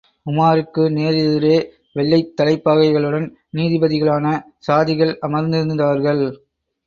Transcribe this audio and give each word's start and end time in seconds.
உமாருக்கு 0.25 0.83
நேர் 0.89 1.13
எதிரே, 1.15 1.57
வெள்ளைத் 1.93 2.33
தலைப்பாகைகளுடன் 2.37 3.27
நீதிபதிகளான 3.53 4.25
சாதிகள் 4.67 5.13
அமர்ந்திருந்தார்கள். 5.21 6.25